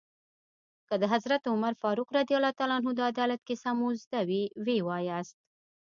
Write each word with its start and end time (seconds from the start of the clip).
که 0.87 0.95
د 1.01 1.03
حضرت 1.13 1.41
عمر 1.51 1.73
فاروق 1.81 2.09
رض 2.15 2.27
د 2.97 3.01
عدالت 3.11 3.41
کیسه 3.47 3.71
مو 3.77 3.87
زده 4.03 4.21
وي 4.27 4.43
ويې 4.67 4.81
وایاست. 4.87 5.37